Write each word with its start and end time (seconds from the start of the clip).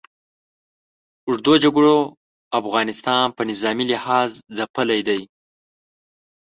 اوږدو 1.27 1.53
جګړو 1.63 1.95
افغانستان 2.59 3.25
په 3.35 3.41
نظامي 3.49 3.85
لحاظ 3.91 4.29
ځپلی 4.57 5.01
دی. 5.07 5.21